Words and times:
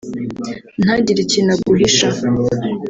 ntagire 0.83 1.19
ikintu 1.25 1.51
aguhisha 1.55 2.07